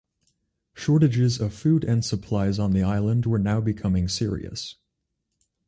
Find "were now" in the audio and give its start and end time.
3.27-3.61